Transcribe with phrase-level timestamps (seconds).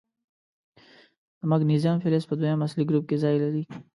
[1.39, 3.63] د مګنیزیم فلز په دویم اصلي ګروپ کې ځای لري.